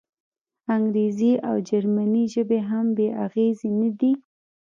انګریزي 0.75 1.31
او 1.47 1.55
جرمني 1.69 2.23
ژبې 2.33 2.59
هم 2.69 2.85
بې 2.97 3.07
اغېزې 3.25 3.69
نه 3.79 3.89
دي. 3.99 4.11